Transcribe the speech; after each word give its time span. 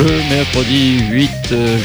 Le 0.00 0.34
mercredi 0.34 0.98
8 1.12 1.30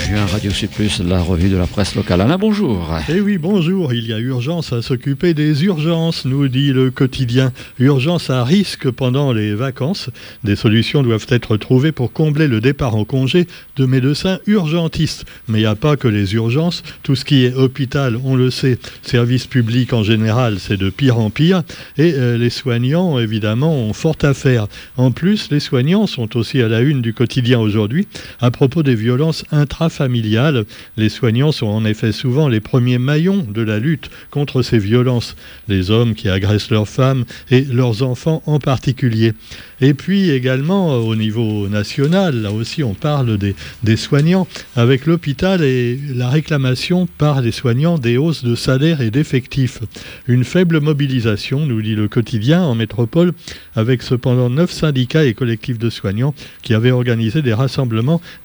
juin, 0.08 0.26
Radio 0.26 0.50
C+, 0.50 0.70
la 1.04 1.20
revue 1.20 1.50
de 1.50 1.58
la 1.58 1.68
presse 1.68 1.96
locale. 1.96 2.22
Alain, 2.22 2.38
bonjour. 2.38 2.90
Eh 3.10 3.20
oui, 3.20 3.38
bonjour. 3.38 3.94
Il 3.94 4.08
y 4.08 4.14
a 4.14 4.20
urgence 4.20 4.72
à 4.72 4.82
s'occuper 4.82 5.34
des 5.34 5.66
urgences, 5.66 6.24
nous 6.24 6.48
dit 6.48 6.72
le 6.72 6.92
quotidien. 6.92 7.52
Urgence 7.78 8.30
à 8.30 8.46
risque 8.46 8.90
pendant 8.90 9.34
les 9.34 9.54
vacances. 9.54 10.10
Des 10.46 10.56
solutions 10.56 11.04
doivent 11.04 11.26
être 11.28 11.58
trouvées 11.58 11.92
pour 11.92 12.14
combler 12.14 12.48
le 12.48 12.62
départ 12.62 12.96
en 12.96 13.04
congé 13.04 13.48
de 13.76 13.86
médecins 13.86 14.40
urgentistes. 14.48 15.26
Mais 15.50 15.58
il 15.60 15.64
n'y 15.64 15.68
a 15.68 15.76
pas 15.76 15.98
que 15.98 16.08
les 16.08 16.36
urgences. 16.36 16.84
Tout 17.04 17.16
ce 17.18 17.26
qui 17.26 17.44
est 17.44 17.54
hôpital, 17.54 18.18
on 18.24 18.38
le 18.38 18.50
sait, 18.50 18.80
service 19.02 19.46
public 19.46 19.92
en 19.92 20.04
général, 20.04 20.60
c'est 20.62 20.78
de 20.78 20.90
pire 20.90 21.20
en 21.20 21.30
pire. 21.30 21.64
Et 21.98 22.14
euh, 22.14 22.38
les 22.38 22.50
soignants, 22.50 23.20
évidemment, 23.20 23.76
ont 23.76 23.92
fort 23.92 24.16
à 24.22 24.34
faire. 24.34 24.68
En 24.96 25.12
plus, 25.12 25.52
les 25.52 25.60
soignants 25.60 26.08
sont 26.08 26.38
aussi 26.38 26.62
à 26.62 26.70
la 26.70 26.80
une 26.80 27.02
du 27.02 27.14
quotidien 27.14 27.60
aujourd'hui 27.60 28.05
à 28.40 28.52
propos 28.52 28.84
des 28.84 28.96
violences 28.96 29.46
intrafamiliales. 29.52 30.66
Les 30.98 31.10
soignants 31.10 31.52
sont 31.52 31.68
en 31.68 31.86
effet 31.86 32.12
souvent 32.12 32.48
les 32.48 32.60
premiers 32.60 32.98
maillons 32.98 33.46
de 33.50 33.62
la 33.62 33.80
lutte 33.80 34.10
contre 34.32 34.62
ces 34.62 34.78
violences, 34.78 35.36
les 35.68 35.92
hommes 35.92 36.16
qui 36.16 36.30
agressent 36.30 36.72
leurs 36.72 36.88
femmes 36.88 37.26
et 37.52 37.62
leurs 37.62 38.04
enfants 38.04 38.44
en 38.46 38.60
particulier. 38.60 39.34
Et 39.82 39.94
puis 39.94 40.30
également 40.30 40.94
euh, 40.94 40.98
au 41.00 41.16
niveau 41.16 41.68
national, 41.68 42.42
là 42.42 42.52
aussi 42.52 42.84
on 42.84 42.94
parle 42.94 43.38
des, 43.38 43.56
des 43.84 43.98
soignants, 43.98 44.48
avec 44.76 45.06
l'hôpital 45.06 45.64
et 45.64 46.00
la 46.14 46.30
réclamation 46.30 47.08
par 47.18 47.42
les 47.42 47.52
soignants 47.52 47.98
des 47.98 48.18
hausses 48.18 48.44
de 48.44 48.56
salaire 48.56 49.02
et 49.02 49.12
d'effectifs. 49.12 49.80
Une 50.28 50.44
faible 50.44 50.80
mobilisation, 50.80 51.66
nous 51.66 51.82
dit 51.82 51.96
le 51.96 52.08
quotidien, 52.08 52.64
en 52.64 52.76
métropole, 52.76 53.34
avec 53.76 54.02
cependant 54.02 54.50
neuf 54.50 54.72
syndicats 54.72 55.26
et 55.26 55.34
collectifs 55.34 55.80
de 55.80 55.90
soignants 55.90 56.34
qui 56.62 56.74
avaient 56.74 56.92
organisé 56.92 57.42
des 57.42 57.54
rassemblements 57.54 57.95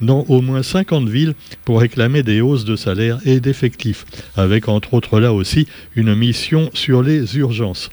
dans 0.00 0.24
au 0.28 0.40
moins 0.40 0.62
50 0.62 1.09
villes 1.09 1.34
pour 1.64 1.80
réclamer 1.80 2.22
des 2.22 2.41
hausses 2.41 2.64
de 2.64 2.77
salaire 2.77 3.19
et 3.25 3.41
d'effectifs, 3.41 4.05
avec 4.36 4.69
entre 4.69 4.94
autres 4.94 5.20
là 5.20 5.33
aussi 5.33 5.66
une 5.97 6.14
mission 6.14 6.70
sur 6.75 7.02
les 7.02 7.36
urgences. 7.36 7.91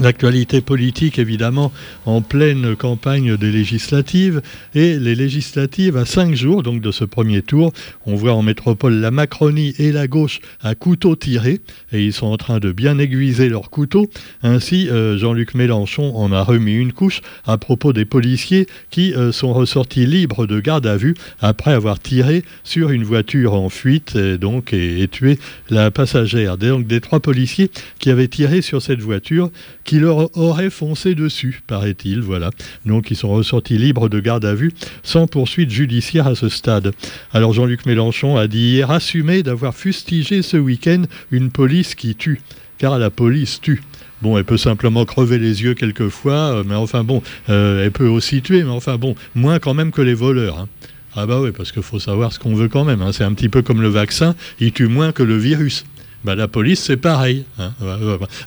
L'actualité 0.00 0.60
politique, 0.60 1.18
évidemment, 1.18 1.72
en 2.04 2.20
pleine 2.20 2.76
campagne 2.76 3.38
des 3.38 3.50
législatives, 3.50 4.42
et 4.74 4.98
les 4.98 5.14
législatives 5.14 5.96
à 5.96 6.04
cinq 6.04 6.34
jours, 6.34 6.62
donc 6.62 6.82
de 6.82 6.90
ce 6.90 7.04
premier 7.04 7.40
tour, 7.40 7.72
on 8.04 8.14
voit 8.14 8.34
en 8.34 8.42
métropole 8.42 8.94
la 8.94 9.10
Macronie 9.10 9.74
et 9.78 9.92
la 9.92 10.06
gauche 10.06 10.40
à 10.62 10.74
couteau 10.74 11.16
tiré, 11.16 11.60
et 11.92 12.04
ils 12.04 12.12
sont 12.12 12.26
en 12.26 12.36
train 12.36 12.58
de 12.58 12.72
bien 12.72 12.98
aiguiser 12.98 13.48
leur 13.48 13.70
couteau. 13.70 14.10
Ainsi, 14.42 14.90
euh, 14.90 15.16
Jean-Luc 15.16 15.54
Mélenchon 15.54 16.14
en 16.14 16.30
a 16.30 16.42
remis 16.42 16.74
une 16.74 16.92
couche 16.92 17.22
à 17.46 17.56
propos 17.56 17.94
des 17.94 18.04
policiers 18.04 18.66
qui 18.90 19.14
euh, 19.14 19.32
sont 19.32 19.54
ressortis 19.54 20.04
libres 20.04 20.46
de 20.46 20.60
garde 20.60 20.86
à 20.86 20.98
vue 20.98 21.14
après 21.40 21.72
avoir 21.72 22.00
tiré 22.00 22.44
sur 22.64 22.90
une 22.90 23.04
voiture 23.04 23.54
en 23.54 23.70
fuite 23.70 24.14
et 24.14 24.36
donc 24.36 24.74
et, 24.74 25.08
tué 25.08 25.38
la 25.70 25.90
passagère. 25.90 26.58
Donc 26.58 26.86
des 26.86 27.00
trois 27.00 27.20
policiers 27.20 27.70
qui 27.98 28.10
avaient 28.10 28.28
tiré 28.28 28.60
sur 28.60 28.82
cette 28.82 29.00
voiture 29.00 29.50
qui 29.86 30.00
leur 30.00 30.36
aurait 30.36 30.68
foncé 30.68 31.14
dessus, 31.14 31.62
paraît-il. 31.66 32.20
Voilà. 32.20 32.50
Donc 32.84 33.10
ils 33.10 33.16
sont 33.16 33.30
ressortis 33.30 33.78
libres 33.78 34.08
de 34.08 34.20
garde 34.20 34.44
à 34.44 34.54
vue 34.54 34.72
sans 35.02 35.26
poursuite 35.26 35.70
judiciaire 35.70 36.26
à 36.26 36.34
ce 36.34 36.48
stade. 36.48 36.92
Alors 37.32 37.52
Jean-Luc 37.54 37.86
Mélenchon 37.86 38.36
a 38.36 38.48
dit 38.48 38.72
hier 38.72 38.90
assumer 38.90 39.42
d'avoir 39.42 39.74
fustigé 39.74 40.42
ce 40.42 40.56
week-end 40.56 41.04
une 41.30 41.50
police 41.50 41.94
qui 41.94 42.14
tue. 42.14 42.40
Car 42.78 42.98
la 42.98 43.08
police 43.08 43.60
tue. 43.62 43.80
Bon, 44.22 44.36
elle 44.36 44.44
peut 44.44 44.58
simplement 44.58 45.04
crever 45.04 45.38
les 45.38 45.62
yeux 45.62 45.74
quelquefois, 45.74 46.32
euh, 46.32 46.64
mais 46.66 46.74
enfin 46.74 47.04
bon, 47.04 47.22
euh, 47.48 47.84
elle 47.84 47.92
peut 47.92 48.08
aussi 48.08 48.42
tuer, 48.42 48.64
mais 48.64 48.70
enfin 48.70 48.96
bon, 48.96 49.14
moins 49.34 49.58
quand 49.58 49.74
même 49.74 49.92
que 49.92 50.02
les 50.02 50.14
voleurs. 50.14 50.58
Hein. 50.58 50.68
Ah 51.14 51.26
bah 51.26 51.40
oui, 51.40 51.50
parce 51.56 51.70
qu'il 51.70 51.82
faut 51.82 51.98
savoir 51.98 52.32
ce 52.32 52.38
qu'on 52.38 52.54
veut 52.54 52.68
quand 52.68 52.84
même. 52.84 53.02
Hein. 53.02 53.12
C'est 53.12 53.24
un 53.24 53.32
petit 53.32 53.48
peu 53.48 53.62
comme 53.62 53.80
le 53.80 53.88
vaccin, 53.88 54.34
il 54.58 54.72
tue 54.72 54.88
moins 54.88 55.12
que 55.12 55.22
le 55.22 55.36
virus. 55.36 55.84
Bah, 56.26 56.34
la 56.34 56.48
police, 56.48 56.80
c'est 56.80 56.96
pareil. 56.96 57.44
Hein. 57.56 57.72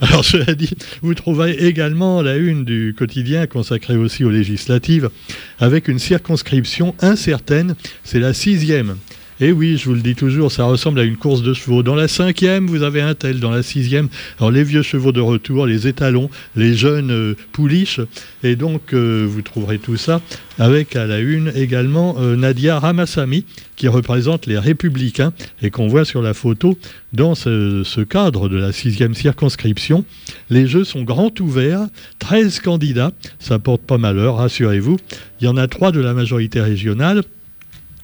Alors, 0.02 0.26
cela 0.26 0.54
dit, 0.54 0.72
vous 1.02 1.14
trouverez 1.14 1.54
également 1.54 2.22
la 2.22 2.36
une 2.36 2.66
du 2.66 2.94
quotidien 2.94 3.48
consacrée 3.48 3.96
aussi 3.96 4.26
aux 4.26 4.30
législatives, 4.30 5.10
avec 5.60 5.88
une 5.88 5.98
circonscription 5.98 6.94
incertaine. 7.00 7.76
C'est 8.04 8.20
la 8.20 8.34
sixième. 8.34 8.98
Et 9.42 9.54
oui, 9.54 9.78
je 9.78 9.86
vous 9.86 9.94
le 9.94 10.02
dis 10.02 10.16
toujours, 10.16 10.52
ça 10.52 10.66
ressemble 10.66 11.00
à 11.00 11.04
une 11.04 11.16
course 11.16 11.42
de 11.42 11.54
chevaux. 11.54 11.82
Dans 11.82 11.96
la 11.96 12.10
cinquième, 12.10 12.68
vous 12.68 12.84
avez 12.84 13.00
un 13.00 13.16
tel. 13.16 13.40
Dans 13.40 13.52
la 13.52 13.64
sixième, 13.64 14.10
les 14.52 14.64
vieux 14.66 14.82
chevaux 14.82 15.14
de 15.14 15.22
retour, 15.22 15.66
les 15.66 15.88
étalons, 15.88 16.30
les 16.58 16.74
jeunes 16.74 17.12
euh, 17.12 17.36
pouliches. 17.54 18.02
Et 18.44 18.58
donc, 18.58 18.94
euh, 18.94 19.26
vous 19.26 19.42
trouverez 19.42 19.80
tout 19.80 19.96
ça 19.96 20.20
avec 20.58 20.98
à 20.98 21.06
la 21.06 21.20
une 21.20 21.54
également 21.56 22.18
euh, 22.20 22.36
Nadia 22.36 22.80
Ramassami, 22.80 23.46
qui 23.78 23.88
représente 23.88 24.46
les 24.46 24.60
Républicains 24.60 25.32
et 25.62 25.70
qu'on 25.70 25.88
voit 25.88 26.04
sur 26.04 26.22
la 26.22 26.34
photo 26.34 26.78
dans 27.14 27.34
ce, 27.34 27.84
ce, 27.86 28.02
cadre 28.02 28.50
de 28.50 28.58
la 28.58 28.74
sixième 28.74 29.14
circonscription. 29.14 30.04
Les 30.50 30.68
jeux 30.68 30.84
sont 30.84 31.04
grands 31.04 31.32
ouverts, 31.40 31.88
13 32.20 32.60
candidats, 32.60 33.14
ça 33.40 33.58
porte 33.58 33.84
pas 33.84 33.98
malheur, 33.98 34.36
rassurez-vous. 34.36 34.98
Il 35.40 35.46
y 35.46 35.48
en 35.48 35.56
a 35.56 35.68
trois 35.68 35.94
de 35.94 36.02
la 36.02 36.14
majorité 36.14 36.60
régionale, 36.60 37.24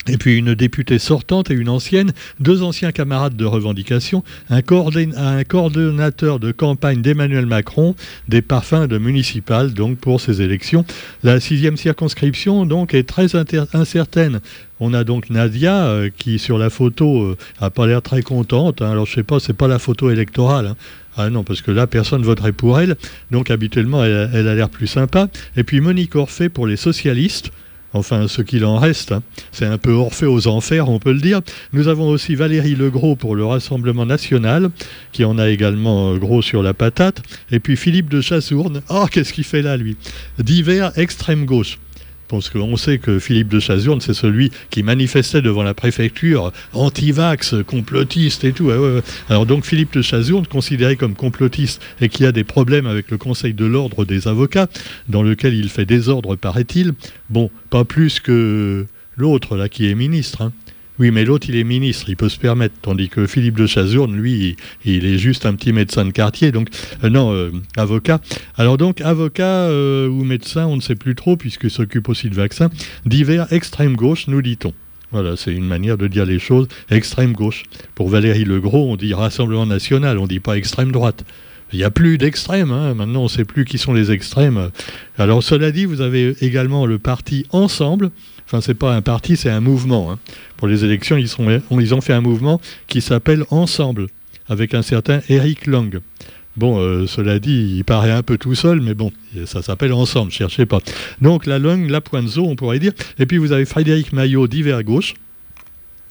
et 0.08 0.18
puis 0.18 0.38
une 0.38 0.54
députée 0.54 1.00
sortante 1.00 1.50
et 1.52 1.54
une 1.54 1.70
ancienne, 1.70 2.12
deux 2.40 2.62
anciens 2.62 2.92
camarades 2.92 3.36
de 3.36 3.46
revendication, 3.46 4.24
un, 4.50 4.62
coordonnateur 4.62 6.40
de 6.40 6.52
campagne 6.52 7.02
d'Emmanuel 7.02 7.46
Macron, 7.46 7.96
des 8.28 8.42
parfums 8.42 8.88
de 8.88 8.98
municipal 8.98 9.74
donc 9.74 9.98
pour 9.98 10.22
ces 10.22 10.42
élections. 10.42 10.86
La 11.24 11.40
sixième 11.40 11.78
circonscription 11.78 12.66
donc 12.66 12.94
est 12.94 13.08
très 13.08 13.36
incertaine. 13.74 14.42
On 14.80 14.94
a 14.94 15.04
donc 15.04 15.30
Nadia 15.30 15.86
euh, 15.86 16.10
qui 16.16 16.38
sur 16.38 16.58
la 16.58 16.70
photo 16.70 17.22
euh, 17.22 17.38
a 17.60 17.70
pas 17.70 17.88
l'air 17.88 18.02
très 18.02 18.22
contente. 18.22 18.82
Hein. 18.82 18.92
Alors 18.92 19.06
je 19.06 19.16
sais 19.16 19.24
pas, 19.24 19.40
c'est 19.40 19.54
pas 19.54 19.68
la 19.68 19.80
photo 19.80 20.12
électorale. 20.12 20.68
Hein. 20.68 20.76
Ah 21.18 21.30
non, 21.30 21.46
parce 21.46 21.62
que 21.62 21.72
là, 21.72 21.88
personne 21.88 22.24
voterait 22.24 22.52
pour 22.52 22.78
elle. 22.78 22.98
Donc 23.32 23.50
habituellement, 23.50 24.04
elle, 24.04 24.30
elle 24.34 24.48
a 24.50 24.56
l'air 24.56 24.70
plus 24.70 24.88
sympa. 24.88 25.30
Et 25.56 25.64
puis 25.64 25.80
Monique 25.80 26.16
Orphée 26.16 26.50
pour 26.50 26.68
les 26.68 26.76
socialistes 26.76 27.52
enfin 27.96 28.28
ce 28.28 28.42
qu'il 28.42 28.66
en 28.66 28.78
reste. 28.78 29.12
Hein. 29.12 29.24
C'est 29.52 29.66
un 29.66 29.78
peu 29.78 29.92
Orphée 29.92 30.26
aux 30.26 30.48
enfers, 30.48 30.90
on 30.90 31.00
peut 31.00 31.14
le 31.14 31.22
dire. 31.22 31.42
Nous 31.74 31.88
avons 31.88 32.10
aussi 32.10 32.36
Valérie 32.36 32.76
Legros 32.76 33.16
pour 33.16 33.36
le 33.36 33.46
Rassemblement 33.46 34.06
national, 34.06 34.70
qui 35.12 35.26
en 35.26 35.38
a 35.38 35.50
également 35.50 36.12
euh, 36.12 36.18
gros 36.18 36.42
sur 36.42 36.62
la 36.62 36.74
patate. 36.74 37.22
Et 37.52 37.60
puis 37.60 37.78
Philippe 37.78 38.10
de 38.10 38.22
Chassourne. 38.22 38.82
Oh, 38.90 39.06
qu'est-ce 39.10 39.34
qu'il 39.34 39.44
fait 39.44 39.62
là, 39.62 39.78
lui? 39.78 39.98
Divers 40.40 40.92
extrême 40.98 41.46
gauche. 41.46 41.80
Parce 42.28 42.50
qu'on 42.50 42.76
sait 42.78 42.98
que 42.98 43.20
Philippe 43.20 43.50
de 43.50 43.60
Chazourne, 43.60 44.02
c'est 44.02 44.14
celui 44.14 44.52
qui 44.70 44.84
manifestait 44.84 45.42
devant 45.42 45.64
la 45.64 45.74
préfecture 45.74 46.52
anti-vax, 46.74 47.56
complotiste 47.68 48.44
et 48.44 48.52
tout. 48.52 48.72
Alors 49.30 49.46
donc 49.46 49.66
Philippe 49.66 49.94
de 49.94 50.02
Chazourne, 50.02 50.48
considéré 50.48 50.96
comme 50.96 51.14
complotiste 51.14 51.82
et 52.02 52.10
qui 52.10 52.26
a 52.26 52.32
des 52.32 52.44
problèmes 52.44 52.88
avec 52.88 53.12
le 53.12 53.18
Conseil 53.18 53.54
de 53.54 53.66
l'ordre 53.66 54.06
des 54.06 54.28
avocats, 54.28 54.68
dans 55.08 55.24
lequel 55.24 55.54
il 55.54 55.70
fait 55.70 55.86
désordre, 55.86 56.36
paraît-il, 56.36 56.94
bon, 57.30 57.50
pas 57.70 57.86
plus 57.86 58.20
que 58.20 58.86
l'autre 59.16 59.56
là 59.56 59.70
qui 59.70 59.90
est 59.90 59.96
ministre. 59.96 60.42
Hein. 60.42 60.52
Oui, 60.98 61.12
mais 61.12 61.26
l'autre, 61.26 61.48
il 61.50 61.58
est 61.58 61.66
ministre, 61.66 62.06
il 62.08 62.16
peut 62.16 62.30
se 62.30 62.40
permettre, 62.40 62.76
tandis 62.82 63.10
que 63.10 63.28
Philippe 63.28 63.58
de 63.58 63.68
Chazourne, 63.68 64.16
lui, 64.16 64.56
il, 64.86 65.06
est 65.06 65.18
juste 65.18 65.46
un 65.46 65.54
petit 65.54 65.74
médecin 65.74 66.06
de 66.06 66.12
quartier, 66.12 66.54
donc, 66.54 66.70
euh, 67.04 67.10
non, 67.10 67.34
euh, 67.34 67.52
avocat. 67.76 68.22
Alors 68.56 68.78
donc, 68.78 69.02
avocat 69.02 69.44
euh, 69.44 70.08
ou 70.08 70.24
médecin, 70.24 70.66
on 70.68 70.78
ne 70.78 70.82
sait 70.82 70.96
plus 70.96 71.16
trop, 71.16 71.36
puisqu'il 71.36 71.70
s'occupe 71.70 72.08
aussi 72.08 72.30
de 72.30 72.36
vaccins, 72.36 72.70
divers 73.06 73.52
extrême 73.52 73.96
gauche, 73.96 74.28
nous 74.28 74.42
dit-on. 74.42 74.74
Voilà, 75.12 75.36
c'est 75.36 75.54
une 75.54 75.68
manière 75.68 75.98
de 75.98 76.08
dire 76.08 76.26
les 76.26 76.40
choses, 76.40 76.68
extrême 76.90 77.34
gauche. 77.34 77.64
Pour 77.94 78.08
Valérie 78.08 78.46
Legros, 78.46 78.90
on 78.90 78.96
dit 78.96 79.14
Rassemblement 79.14 79.66
national, 79.66 80.18
on 80.18 80.24
ne 80.24 80.28
dit 80.28 80.40
pas 80.40 80.58
extrême 80.58 80.92
droite. 80.92 81.26
Il 81.76 81.80
n'y 81.80 81.84
a 81.84 81.92
plus 81.92 82.18
d'extrêmes, 82.18 82.72
hein. 82.72 82.94
maintenant 82.94 83.20
on 83.20 83.24
ne 83.24 83.30
sait 83.30 83.44
plus 83.44 83.66
qui 83.66 83.78
sont 83.78 83.92
les 83.92 84.10
extrêmes. 84.10 84.70
Alors 85.18 85.44
cela 85.44 85.72
dit, 85.72 85.84
vous 85.84 86.00
avez 86.00 86.34
également 86.40 86.86
le 86.86 87.00
parti 87.00 87.46
Ensemble, 87.50 88.12
Enfin, 88.46 88.62
c'est 88.62 88.76
pas 88.76 88.96
un 88.96 89.02
parti, 89.02 89.36
c'est 89.36 89.50
un 89.50 89.60
mouvement. 89.60 90.10
Hein. 90.10 90.20
Pour 90.56 90.70
les 90.70 90.86
élections, 90.86 91.18
ils, 91.18 91.94
ont 91.94 92.02
fait 92.02 92.14
un 92.14 92.22
mouvement 92.22 92.62
qui 92.88 93.02
s'appelle 93.02 93.44
Ensemble, 93.50 94.08
avec 94.48 94.74
un 94.74 94.84
certain 94.84 95.20
Eric 95.28 95.68
Lang. 95.68 96.00
Bon, 96.56 96.80
euh, 96.80 97.08
cela 97.08 97.40
dit, 97.40 97.76
il 97.76 97.84
paraît 97.84 98.12
un 98.12 98.24
peu 98.24 98.38
tout 98.38 98.56
seul, 98.56 98.80
mais 98.80 98.94
bon, 98.94 99.12
ça 99.46 99.62
s'appelle 99.62 99.92
Ensemble, 99.92 100.32
cherchez 100.32 100.66
pas. 100.66 100.80
Donc 101.20 101.46
la 101.46 101.60
langue, 101.60 101.90
la 101.90 102.00
pointe 102.00 102.38
on 102.38 102.56
pourrait 102.56 102.80
dire. 102.80 102.94
Et 103.20 103.26
puis 103.26 103.38
vous 103.38 103.52
avez 103.52 103.66
Frédéric 103.66 104.14
Maillot 104.14 104.48
d'hiver 104.48 104.82
gauche, 104.84 105.16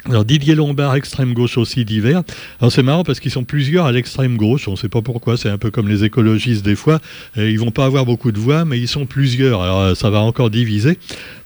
alors 0.06 0.26
Didier 0.26 0.54
Lombard, 0.54 0.94
extrême 0.96 1.32
gauche 1.32 1.56
aussi 1.56 1.86
divers. 1.86 2.22
Alors 2.60 2.70
c'est 2.70 2.82
marrant 2.82 3.04
parce 3.04 3.20
qu'ils 3.20 3.30
sont 3.30 3.44
plusieurs 3.44 3.86
à 3.86 3.92
l'extrême 3.92 4.36
gauche, 4.36 4.68
on 4.68 4.72
ne 4.72 4.76
sait 4.76 4.90
pas 4.90 5.00
pourquoi, 5.00 5.38
c'est 5.38 5.48
un 5.48 5.56
peu 5.56 5.70
comme 5.70 5.88
les 5.88 6.04
écologistes 6.04 6.62
des 6.62 6.76
fois. 6.76 7.00
Et 7.36 7.50
ils 7.50 7.58
vont 7.58 7.70
pas 7.70 7.86
avoir 7.86 8.04
beaucoup 8.04 8.30
de 8.30 8.38
voix, 8.38 8.66
mais 8.66 8.78
ils 8.78 8.88
sont 8.88 9.06
plusieurs. 9.06 9.62
Alors 9.62 9.96
ça 9.96 10.10
va 10.10 10.20
encore 10.20 10.50
diviser 10.50 10.98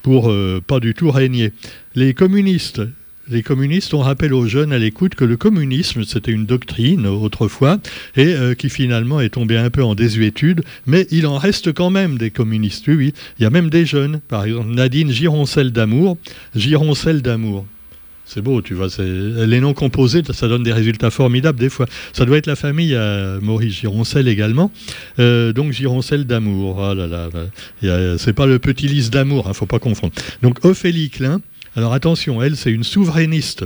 pour 0.02 0.31
euh, 0.31 0.60
pas 0.66 0.81
du 0.81 0.93
tout 0.93 1.12
régner. 1.12 1.52
Les 1.94 2.14
communistes, 2.14 2.82
les 3.28 3.44
communistes, 3.44 3.94
on 3.94 4.00
rappelle 4.00 4.34
aux 4.34 4.49
jeunes 4.49 4.72
à 4.72 4.78
l'écoute 4.78 5.14
que 5.14 5.25
le 5.25 5.37
communisme, 5.37 6.02
c'était 6.02 6.32
une 6.32 6.46
doctrine 6.46 7.06
autrefois, 7.06 7.78
et 8.16 8.34
qui 8.56 8.70
finalement 8.70 9.20
est 9.20 9.28
tombée 9.28 9.58
un 9.58 9.69
peu 9.69 9.84
en 9.84 9.94
désuétude, 9.94 10.62
mais 10.87 11.06
il 11.10 11.26
en 11.26 11.37
reste 11.37 11.75
quand 11.75 11.90
même 11.90 12.16
des 12.16 12.31
communistes, 12.31 12.87
oui, 12.88 13.12
Il 13.38 13.43
y 13.43 13.46
a 13.46 13.50
même 13.50 13.69
des 13.69 13.84
jeunes, 13.84 14.20
par 14.28 14.44
exemple 14.44 14.70
Nadine 14.70 15.10
Gironcel 15.10 15.72
d'Amour, 15.72 16.16
Gironcel 16.56 17.20
d'Amour. 17.20 17.66
C'est 18.28 18.42
beau, 18.42 18.60
tu 18.60 18.75
vois. 18.75 18.88
Les 18.98 19.58
noms 19.58 19.72
composés, 19.72 20.22
ça 20.32 20.48
donne 20.48 20.62
des 20.62 20.72
résultats 20.75 21.10
formidables 21.10 21.58
des 21.58 21.70
fois. 21.70 21.86
Ça 22.12 22.26
doit 22.26 22.36
être 22.36 22.46
la 22.46 22.56
famille 22.56 22.94
à 22.94 23.38
Maurice 23.40 23.72
Gironcel 23.72 24.28
également. 24.28 24.70
Euh, 25.19 25.54
donc 25.54 25.72
Gironcel 25.72 26.26
d'amour. 26.26 26.76
Oh 26.78 26.92
là 26.92 27.06
là. 27.06 28.19
C'est 28.19 28.34
pas 28.34 28.44
le 28.44 28.58
petit 28.58 28.86
lys 28.86 29.08
d'amour, 29.08 29.44
il 29.46 29.50
hein, 29.50 29.54
faut 29.54 29.64
pas 29.64 29.78
confondre. 29.78 30.12
Donc 30.42 30.62
Ophélie 30.62 31.08
Klein. 31.08 31.40
Alors 31.75 31.94
attention, 31.94 32.42
elle, 32.42 32.54
c'est 32.58 32.70
une 32.70 32.84
souverainiste. 32.84 33.64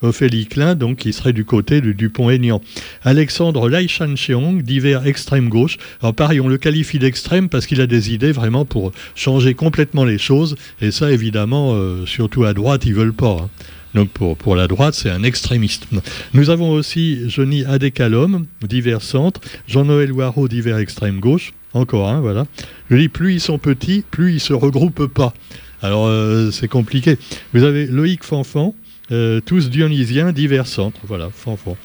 Ophélie 0.00 0.46
Klein, 0.46 0.76
donc, 0.76 0.96
qui 0.96 1.12
serait 1.12 1.34
du 1.34 1.44
côté 1.44 1.82
du 1.82 1.92
Dupont-Aignan. 1.92 2.62
Alexandre 3.02 3.68
Laichan-Cheong, 3.68 4.62
divers 4.62 5.06
extrême 5.06 5.50
gauche. 5.50 5.76
Alors 6.00 6.14
pareil, 6.14 6.40
on 6.40 6.48
le 6.48 6.56
qualifie 6.56 6.98
d'extrême 6.98 7.50
parce 7.50 7.66
qu'il 7.66 7.82
a 7.82 7.86
des 7.86 8.14
idées 8.14 8.32
vraiment 8.32 8.64
pour 8.64 8.92
changer 9.14 9.52
complètement 9.52 10.06
les 10.06 10.16
choses. 10.16 10.56
Et 10.80 10.90
ça, 10.90 11.12
évidemment, 11.12 11.74
euh, 11.74 12.06
surtout 12.06 12.44
à 12.44 12.54
droite, 12.54 12.86
ils 12.86 12.94
veulent 12.94 13.12
pas. 13.12 13.42
Hein. 13.42 13.50
Donc 13.94 14.10
pour, 14.10 14.36
pour 14.36 14.56
la 14.56 14.68
droite, 14.68 14.94
c'est 14.94 15.10
un 15.10 15.22
extrémiste. 15.22 15.86
Nous 16.32 16.50
avons 16.50 16.70
aussi 16.70 17.28
Johnny 17.28 17.64
Adécalom, 17.64 18.46
divers 18.62 19.02
centre, 19.02 19.40
Jean-Noël 19.66 20.10
Loireau, 20.10 20.48
divers 20.48 20.78
extrême 20.78 21.20
gauche, 21.20 21.52
encore 21.72 22.08
un, 22.08 22.20
voilà. 22.20 22.46
Je 22.90 22.96
dis, 22.96 23.08
plus 23.08 23.34
ils 23.34 23.40
sont 23.40 23.58
petits, 23.58 24.04
plus 24.10 24.34
ils 24.34 24.40
se 24.40 24.52
regroupent 24.52 25.06
pas. 25.06 25.34
Alors 25.82 26.06
euh, 26.06 26.50
c'est 26.50 26.68
compliqué. 26.68 27.18
Vous 27.52 27.64
avez 27.64 27.86
Loïc 27.86 28.22
Fanfan, 28.22 28.74
euh, 29.12 29.40
tous 29.44 29.70
dionysiens, 29.70 30.32
divers 30.32 30.66
centres, 30.66 31.00
voilà, 31.04 31.30
Fanfan. 31.34 31.76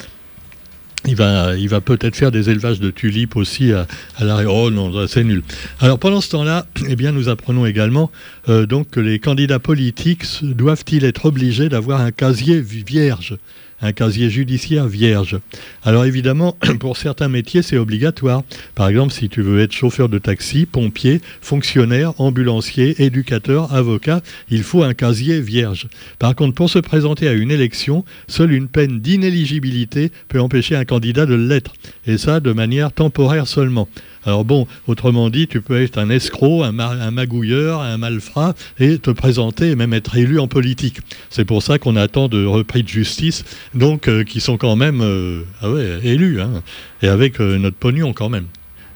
Il 1.08 1.16
va, 1.16 1.56
il 1.56 1.70
va 1.70 1.82
peut-être 1.82 2.16
faire 2.16 2.32
des 2.32 2.50
élevages 2.50 2.80
de 2.80 2.90
tulipes 2.90 3.36
aussi 3.36 3.72
à, 3.72 3.86
à. 4.18 4.44
Oh 4.48 4.72
non, 4.72 5.08
c'est 5.08 5.24
nul. 5.24 5.44
Alors 5.80 6.00
pendant 6.00 6.22
ce 6.22 6.30
temps-là, 6.30 6.66
eh 6.90 6.96
bien, 6.96 7.12
nous 7.12 7.30
apprenons 7.30 7.66
également 7.66 8.12
euh, 8.50 8.66
donc 8.66 8.90
que 8.90 9.00
les 9.00 9.20
candidats 9.20 9.60
politiques 9.60 10.26
doivent-ils 10.42 11.06
être 11.06 11.26
obligés 11.26 11.70
d'avoir 11.70 12.02
un 12.02 12.12
casier 12.12 12.60
vierge 12.60 13.38
un 13.82 13.94
casier 13.94 14.30
judiciaire 14.30 14.88
vierge? 14.88 15.38
Alors 15.84 16.06
évidemment, 16.06 16.58
pour 16.80 16.98
certains 16.98 17.28
métiers, 17.28 17.62
c'est 17.62 17.78
obligatoire. 17.78 18.44
Par 18.74 18.88
exemple, 18.88 19.14
si 19.14 19.30
tu 19.30 19.42
veux 19.42 19.60
être 19.62 19.72
chauffeur 19.72 20.10
de 20.10 20.18
taxi, 20.18 20.66
pompier, 20.66 21.22
fonctionnaire, 21.42 22.20
ambulancier, 22.20 23.04
éducateur, 23.04 23.74
avocat, 23.74 24.22
il 24.50 24.64
faut 24.64 24.84
un 24.84 24.94
casier 24.94 25.40
vierge. 25.40 25.88
Par 26.20 26.36
contre, 26.36 26.56
pour 26.56 26.70
se 26.70 26.80
présenter 26.80 27.28
à 27.28 27.34
une 27.34 27.52
élection, 27.52 28.06
seule 28.28 28.54
une 28.54 28.68
peine 28.68 29.00
d'inéligibilité 29.00 30.12
peut 30.28 30.40
empêcher 30.40 30.76
un 30.76 30.86
candidat 30.86 30.95
de 31.00 31.36
l'être. 31.36 31.74
Et 32.06 32.18
ça, 32.18 32.40
de 32.40 32.52
manière 32.52 32.92
temporaire 32.92 33.48
seulement. 33.48 33.88
Alors 34.26 34.44
bon, 34.44 34.68
autrement 34.88 35.30
dit, 35.30 35.48
tu 35.48 35.62
peux 35.62 35.82
être 35.82 36.00
un 36.00 36.10
escroc, 36.10 36.64
un, 36.64 36.72
magouilleur, 37.12 37.82
un 37.82 37.98
malfrat 37.98 38.56
et 38.80 38.98
te 38.98 39.12
présenter 39.12 39.70
et 39.70 39.76
même 39.76 39.94
être 39.94 40.18
élu 40.18 40.40
en 40.40 40.48
politique. 40.48 41.00
C'est 41.30 41.46
pour 41.46 41.62
ça 41.62 41.78
qu'on 41.78 41.96
attend 41.96 42.28
de 42.28 42.44
repris 42.44 42.82
de 42.82 42.88
justice, 42.88 43.46
donc 43.76 44.08
euh, 44.08 44.24
qui 44.24 44.42
sont 44.42 44.58
quand 44.58 44.76
même 44.76 45.02
euh, 45.02 45.44
ah 45.62 45.70
élus, 46.04 46.42
hein, 46.42 46.64
et 47.04 47.08
avec 47.08 47.40
euh, 47.40 47.60
notre 47.60 47.78
pognon 47.78 48.14
quand 48.14 48.30
même 48.30 48.46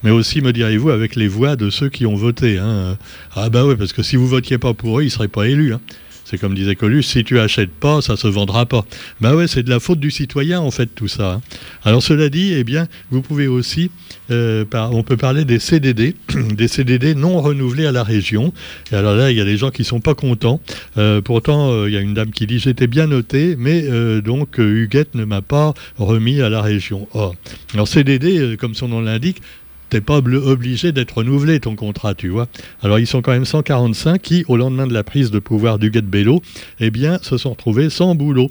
mais 0.01 0.11
aussi, 0.11 0.39
me 0.41 0.53
direz-vous, 0.53 0.91
avec 0.91 1.17
les 1.17 1.27
voix 1.27 1.57
de 1.57 1.69
ceux 1.69 1.89
qui 1.89 2.05
ont 2.05 2.15
voté. 2.15 2.57
Hein. 2.57 2.97
Ah 3.35 3.49
bah 3.49 3.65
oui, 3.65 3.75
parce 3.75 3.91
que 3.91 4.01
si 4.01 4.15
vous 4.15 4.27
votiez 4.27 4.57
pas 4.57 4.73
pour 4.73 4.99
eux, 4.99 5.03
ils 5.03 5.11
seraient 5.11 5.27
pas 5.27 5.47
élus. 5.47 5.73
Hein. 5.73 5.81
C'est 6.29 6.37
comme 6.37 6.53
disait 6.53 6.75
Colus, 6.75 7.01
si 7.01 7.23
tu 7.23 7.39
achètes 7.39 7.71
pas, 7.71 8.03
ça 8.03 8.15
se 8.15 8.27
vendra 8.27 8.67
pas. 8.67 8.85
Ben 9.19 9.33
ouais, 9.33 9.47
c'est 9.47 9.63
de 9.63 9.69
la 9.71 9.79
faute 9.79 9.99
du 9.99 10.11
citoyen 10.11 10.59
en 10.59 10.69
fait 10.69 10.85
tout 10.85 11.07
ça. 11.07 11.31
Hein. 11.31 11.41
Alors 11.83 12.03
cela 12.03 12.29
dit, 12.29 12.53
eh 12.53 12.63
bien, 12.63 12.87
vous 13.09 13.23
pouvez 13.23 13.47
aussi, 13.47 13.89
euh, 14.29 14.63
on 14.71 15.01
peut 15.01 15.17
parler 15.17 15.43
des 15.43 15.57
CDD, 15.57 16.15
des 16.53 16.67
CDD 16.67 17.15
non 17.15 17.41
renouvelés 17.41 17.87
à 17.87 17.91
la 17.91 18.03
région. 18.03 18.53
Et 18.91 18.95
alors 18.95 19.15
là, 19.15 19.31
il 19.31 19.37
y 19.39 19.41
a 19.41 19.43
des 19.45 19.57
gens 19.57 19.71
qui 19.71 19.83
sont 19.83 20.01
pas 20.01 20.13
contents. 20.13 20.61
Euh, 20.99 21.19
pourtant, 21.19 21.71
euh, 21.71 21.89
il 21.89 21.95
y 21.95 21.97
a 21.97 22.01
une 22.01 22.13
dame 22.13 22.29
qui 22.29 22.45
dit 22.45 22.59
j'étais 22.59 22.85
bien 22.85 23.07
noté, 23.07 23.55
mais 23.57 23.81
donc 24.21 24.59
Huguette 24.59 25.15
ne 25.15 25.25
m'a 25.25 25.41
pas 25.41 25.73
remis 25.97 26.41
à 26.41 26.49
la 26.49 26.61
région. 26.61 27.07
Oh. 27.15 27.33
Alors 27.73 27.87
CDD, 27.87 28.55
comme 28.59 28.75
son 28.75 28.89
nom 28.89 29.01
l'indique, 29.01 29.41
t'es 29.89 30.01
pas 30.01 30.17
obligé 30.17 30.91
d'être 30.91 31.17
renouvelé 31.17 31.59
ton 31.59 31.75
contrat, 31.75 32.13
tu 32.15 32.29
vois. 32.29 32.47
Alors 32.81 32.99
ils 32.99 33.07
sont 33.07 33.21
quand 33.21 33.31
même 33.31 33.45
145 33.45 34.21
qui, 34.21 34.45
au 34.47 34.57
lendemain 34.57 34.87
de 34.87 34.93
la 34.93 35.03
prise 35.03 35.31
de 35.31 35.39
pouvoir 35.39 35.79
du 35.79 35.89
Bello, 35.89 36.41
eh 36.79 36.91
bien, 36.91 37.19
se 37.21 37.37
sont 37.37 37.51
retrouvés 37.51 37.89
sans 37.89 38.15
boulot. 38.15 38.49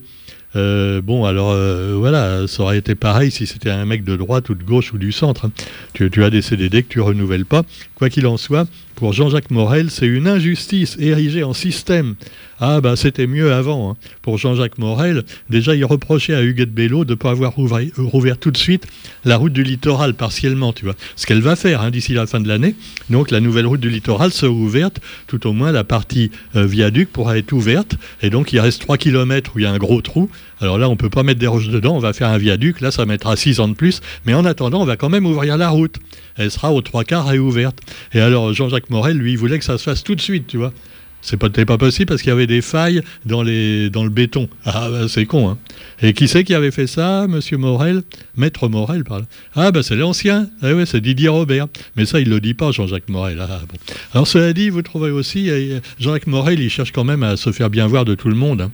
Euh, 0.56 1.02
bon, 1.02 1.24
alors 1.24 1.50
euh, 1.50 1.94
voilà, 1.96 2.46
ça 2.46 2.62
aurait 2.62 2.78
été 2.78 2.94
pareil 2.94 3.30
si 3.30 3.46
c'était 3.46 3.70
un 3.70 3.84
mec 3.84 4.02
de 4.04 4.16
droite 4.16 4.48
ou 4.48 4.54
de 4.54 4.64
gauche 4.64 4.92
ou 4.92 4.98
du 4.98 5.12
centre. 5.12 5.46
Hein. 5.46 5.52
Tu, 5.92 6.24
as 6.24 6.30
des 6.30 6.42
CDD 6.42 6.82
que 6.82 6.88
tu 6.88 7.00
renouvelles 7.00 7.44
pas. 7.44 7.64
Quoi 7.94 8.08
qu'il 8.08 8.26
en 8.26 8.36
soit, 8.36 8.66
pour 8.94 9.12
Jean-Jacques 9.12 9.50
Morel, 9.50 9.90
c'est 9.90 10.06
une 10.06 10.26
injustice 10.26 10.96
érigée 10.98 11.44
en 11.44 11.52
système. 11.52 12.14
Ah 12.60 12.80
bah 12.80 12.96
c'était 12.96 13.28
mieux 13.28 13.52
avant. 13.52 13.92
Hein. 13.92 13.96
Pour 14.22 14.38
Jean-Jacques 14.38 14.78
Morel, 14.78 15.22
déjà 15.48 15.76
il 15.76 15.84
reprochait 15.84 16.34
à 16.34 16.42
Huguette 16.42 16.72
Bello 16.72 17.04
de 17.04 17.12
ne 17.12 17.14
pas 17.14 17.30
avoir 17.30 17.54
rouvert, 17.54 18.38
tout 18.38 18.50
de 18.50 18.56
suite 18.56 18.86
la 19.24 19.36
route 19.36 19.52
du 19.52 19.62
littoral 19.62 20.14
partiellement, 20.14 20.72
tu 20.72 20.84
vois. 20.84 20.94
Ce 21.14 21.26
qu'elle 21.26 21.40
va 21.40 21.54
faire 21.54 21.82
hein, 21.82 21.90
d'ici 21.92 22.14
la 22.14 22.26
fin 22.26 22.40
de 22.40 22.48
l'année. 22.48 22.74
Donc 23.10 23.30
la 23.30 23.40
nouvelle 23.40 23.66
route 23.66 23.80
du 23.80 23.90
littoral 23.90 24.32
sera 24.32 24.50
ouverte, 24.50 25.00
tout 25.28 25.46
au 25.46 25.52
moins 25.52 25.70
la 25.70 25.84
partie 25.84 26.32
euh, 26.56 26.66
viaduc 26.66 27.10
pourra 27.12 27.38
être 27.38 27.52
ouverte. 27.52 27.96
Et 28.22 28.30
donc 28.30 28.52
il 28.52 28.58
reste 28.58 28.80
3 28.80 28.98
km 28.98 29.52
où 29.54 29.60
il 29.60 29.62
y 29.62 29.66
a 29.66 29.70
un 29.70 29.78
gros 29.78 30.00
trou. 30.00 30.28
Alors 30.60 30.78
là 30.78 30.88
on 30.88 30.92
ne 30.92 30.96
peut 30.96 31.10
pas 31.10 31.22
mettre 31.22 31.40
des 31.40 31.46
roches 31.46 31.68
dedans, 31.68 31.94
on 31.96 32.00
va 32.00 32.12
faire 32.12 32.28
un 32.28 32.38
viaduc, 32.38 32.80
là 32.80 32.90
ça 32.90 33.06
mettra 33.06 33.36
6 33.36 33.60
ans 33.60 33.68
de 33.68 33.74
plus. 33.74 34.00
Mais 34.26 34.34
en 34.34 34.44
attendant, 34.44 34.80
on 34.82 34.84
va 34.84 34.96
quand 34.96 35.08
même 35.08 35.26
ouvrir 35.26 35.56
la 35.56 35.68
route. 35.68 35.96
Elle 36.36 36.50
sera 36.50 36.72
aux 36.72 36.82
trois 36.82 37.04
quarts 37.04 37.26
réouverte. 37.26 37.78
Et 38.12 38.20
alors 38.20 38.52
Jean-Jacques 38.52 38.90
Morel, 38.90 39.16
lui, 39.16 39.32
il 39.32 39.38
voulait 39.38 39.58
que 39.58 39.64
ça 39.64 39.78
se 39.78 39.84
fasse 39.84 40.02
tout 40.02 40.14
de 40.14 40.20
suite, 40.20 40.46
tu 40.46 40.56
vois. 40.56 40.72
C'est 41.20 41.36
pas, 41.36 41.50
pas 41.50 41.78
possible 41.78 42.06
parce 42.06 42.22
qu'il 42.22 42.30
y 42.30 42.32
avait 42.32 42.46
des 42.46 42.62
failles 42.62 43.02
dans, 43.26 43.42
les, 43.42 43.90
dans 43.90 44.04
le 44.04 44.10
béton. 44.10 44.48
Ah, 44.64 44.88
bah, 44.90 45.08
c'est 45.08 45.26
con, 45.26 45.48
hein. 45.48 45.58
Et 46.00 46.12
qui 46.12 46.28
c'est 46.28 46.44
qui 46.44 46.54
avait 46.54 46.70
fait 46.70 46.86
ça, 46.86 47.26
monsieur 47.28 47.58
Morel? 47.58 48.02
Maître 48.36 48.68
Morel, 48.68 49.02
par 49.02 49.20
Ah, 49.56 49.72
bah, 49.72 49.82
c'est 49.82 49.96
l'ancien. 49.96 50.48
Ah, 50.62 50.72
ouais, 50.74 50.86
c'est 50.86 51.00
Didier 51.00 51.28
Robert. 51.28 51.66
Mais 51.96 52.06
ça, 52.06 52.20
il 52.20 52.28
le 52.28 52.40
dit 52.40 52.54
pas, 52.54 52.70
Jean-Jacques 52.70 53.08
Morel. 53.08 53.38
Ah, 53.40 53.60
bon. 53.68 53.78
Alors, 54.14 54.28
cela 54.28 54.52
dit, 54.52 54.70
vous 54.70 54.82
trouvez 54.82 55.10
aussi, 55.10 55.50
euh, 55.50 55.80
Jean-Jacques 55.98 56.28
Morel, 56.28 56.60
il 56.60 56.70
cherche 56.70 56.92
quand 56.92 57.04
même 57.04 57.24
à 57.24 57.36
se 57.36 57.50
faire 57.50 57.68
bien 57.68 57.88
voir 57.88 58.04
de 58.04 58.14
tout 58.14 58.28
le 58.28 58.36
monde. 58.36 58.60
Hein. 58.62 58.70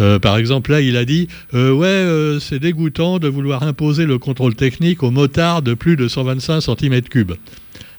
Euh, 0.00 0.18
par 0.18 0.36
exemple, 0.36 0.70
là, 0.70 0.80
il 0.80 0.96
a 0.96 1.04
dit 1.04 1.28
euh, 1.54 1.70
Ouais, 1.70 2.40
c'est 2.40 2.58
dégoûtant 2.58 3.18
de 3.18 3.28
vouloir 3.28 3.62
imposer 3.62 4.06
le 4.06 4.18
contrôle 4.18 4.54
technique 4.54 5.02
aux 5.02 5.10
motards 5.10 5.62
de 5.62 5.74
plus 5.74 5.96
de 5.96 6.08
125 6.08 6.58
cm3. 6.58 7.36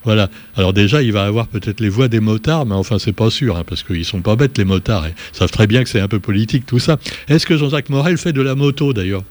Voilà. 0.04 0.30
Alors 0.56 0.72
déjà, 0.72 1.02
il 1.02 1.12
va 1.12 1.26
avoir 1.26 1.48
peut-être 1.48 1.82
les 1.82 1.90
voix 1.90 2.08
des 2.08 2.22
motards, 2.22 2.66
mais 2.66 2.76
enfin, 2.76 2.98
c'est 2.98 3.12
pas 3.12 3.30
sûr, 3.30 3.58
hein, 3.58 3.64
parce 3.68 3.84
qu'ils 3.84 4.06
sont 4.06 4.22
pas 4.22 4.36
bêtes, 4.36 4.58
les 4.58 4.64
motards. 4.64 5.06
Ils 5.08 5.38
savent 5.38 5.52
très 5.52 5.68
bien 5.68 5.84
que 5.84 5.90
c'est 5.90 6.00
un 6.00 6.08
peu 6.08 6.20
politique, 6.20 6.66
tout 6.66 6.80
ça. 6.80 6.98
Est-ce 7.28 7.46
que 7.46 7.58
Jean-Jacques 7.58 7.90
Morel 7.90 8.18
fait 8.18 8.32
de 8.32 8.42
la 8.42 8.56
moto, 8.56 8.94
d'ailleurs? 8.94 9.24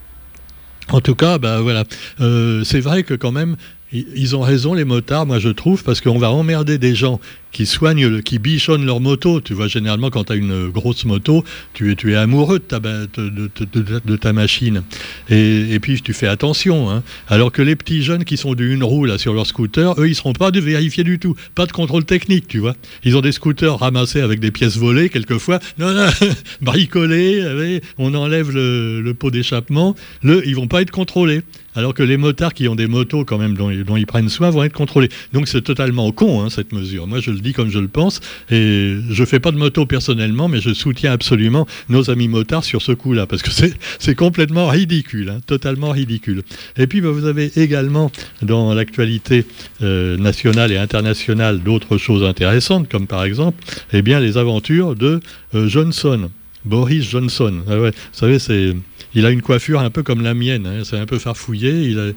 En 0.88 1.00
tout 1.00 1.14
cas, 1.14 1.38
ben 1.38 1.60
voilà, 1.60 1.84
euh, 2.20 2.62
c'est 2.62 2.80
vrai 2.80 3.02
que 3.02 3.14
quand 3.14 3.32
même, 3.32 3.56
ils 3.92 4.34
ont 4.36 4.40
raison, 4.40 4.74
les 4.74 4.84
motards, 4.84 5.26
moi 5.26 5.38
je 5.38 5.48
trouve, 5.48 5.84
parce 5.84 6.00
qu'on 6.00 6.18
va 6.18 6.30
emmerder 6.30 6.78
des 6.78 6.94
gens 6.94 7.20
qui 7.56 7.64
soignent, 7.64 8.20
qui 8.20 8.38
bichonnent 8.38 8.84
leur 8.84 9.00
moto. 9.00 9.40
Tu 9.40 9.54
vois, 9.54 9.66
généralement, 9.66 10.10
quand 10.10 10.24
tu 10.24 10.32
as 10.34 10.36
une 10.36 10.68
grosse 10.68 11.06
moto, 11.06 11.42
tu 11.72 11.90
es, 11.90 11.94
tu 11.94 12.12
es 12.12 12.14
amoureux 12.14 12.58
de 12.58 12.64
ta, 12.64 12.80
de, 12.80 14.16
ta 14.16 14.32
machine. 14.34 14.82
Et, 15.30 15.78
puis, 15.80 16.02
tu 16.02 16.12
fais 16.12 16.26
attention. 16.26 16.90
Hein. 16.90 17.02
Alors 17.28 17.52
que 17.52 17.62
les 17.62 17.74
petits 17.74 18.02
jeunes 18.02 18.24
qui 18.24 18.36
sont 18.36 18.54
d'une 18.54 18.84
roue 18.84 19.06
là, 19.06 19.16
sur 19.16 19.32
leur 19.32 19.46
scooter, 19.46 19.98
eux, 19.98 20.06
ils 20.06 20.10
ne 20.10 20.14
seront 20.14 20.34
pas 20.34 20.50
de 20.50 20.60
vérifier 20.60 21.02
du 21.02 21.18
tout. 21.18 21.34
Pas 21.54 21.64
de 21.64 21.72
contrôle 21.72 22.04
technique, 22.04 22.46
tu 22.46 22.58
vois. 22.58 22.76
Ils 23.04 23.16
ont 23.16 23.22
des 23.22 23.32
scooters 23.32 23.78
ramassés 23.78 24.20
avec 24.20 24.38
des 24.38 24.50
pièces 24.50 24.76
volées, 24.76 25.08
quelquefois. 25.08 25.58
Non, 25.78 25.94
non, 25.94 26.10
bricolés, 26.60 27.80
on 27.96 28.12
enlève 28.14 28.50
le, 28.50 29.14
pot 29.18 29.30
d'échappement. 29.30 29.94
Le, 30.22 30.46
ils 30.46 30.56
vont 30.56 30.68
pas 30.68 30.82
être 30.82 30.90
contrôlés 30.90 31.40
alors 31.76 31.94
que 31.94 32.02
les 32.02 32.16
motards 32.16 32.54
qui 32.54 32.68
ont 32.68 32.74
des 32.74 32.88
motos 32.88 33.24
quand 33.24 33.38
même 33.38 33.54
dont, 33.54 33.70
ils 33.70 34.06
prennent 34.06 34.28
soin 34.28 34.50
vont 34.50 34.64
être 34.64 34.72
contrôlés. 34.72 35.08
Donc 35.32 35.48
c'est 35.48 35.62
totalement 35.62 36.10
con 36.12 36.42
hein, 36.42 36.50
cette 36.50 36.72
mesure. 36.72 37.06
Moi 37.06 37.20
je 37.20 37.30
le 37.30 37.36
comme 37.52 37.70
je 37.70 37.78
le 37.78 37.88
pense. 37.88 38.20
Et 38.50 38.96
je 39.10 39.24
fais 39.24 39.40
pas 39.40 39.52
de 39.52 39.56
moto 39.56 39.86
personnellement, 39.86 40.48
mais 40.48 40.60
je 40.60 40.72
soutiens 40.72 41.12
absolument 41.12 41.66
nos 41.88 42.10
amis 42.10 42.28
motards 42.28 42.64
sur 42.64 42.82
ce 42.82 42.92
coup-là, 42.92 43.26
parce 43.26 43.42
que 43.42 43.50
c'est 43.98 44.14
complètement 44.14 44.68
ridicule, 44.68 45.30
hein, 45.30 45.40
totalement 45.46 45.90
ridicule. 45.90 46.42
Et 46.76 46.86
puis, 46.86 47.00
bah, 47.00 47.10
vous 47.10 47.26
avez 47.26 47.52
également 47.56 48.10
dans 48.42 48.74
l'actualité 48.74 49.44
euh, 49.82 50.16
nationale 50.16 50.72
et 50.72 50.76
internationale 50.76 51.60
d'autres 51.60 51.98
choses 51.98 52.24
intéressantes, 52.24 52.88
comme 52.88 53.06
par 53.06 53.24
exemple, 53.24 53.62
eh 53.92 54.02
bien, 54.02 54.20
les 54.20 54.38
aventures 54.38 54.94
de 54.94 55.20
euh, 55.54 55.68
Johnson. 55.68 56.30
Boris 56.64 57.08
Johnson. 57.08 57.62
Ah 57.68 57.76
vous 57.76 57.90
savez, 58.12 58.40
c'est, 58.40 58.74
il 59.16 59.24
a 59.24 59.30
une 59.30 59.40
coiffure 59.40 59.80
un 59.80 59.88
peu 59.90 60.02
comme 60.02 60.22
la 60.22 60.34
mienne. 60.34 60.66
Hein, 60.66 60.82
c'est 60.84 60.98
un 60.98 61.06
peu 61.06 61.18
farfouillé. 61.18 61.70
Il 61.70 61.98
a, 61.98 62.12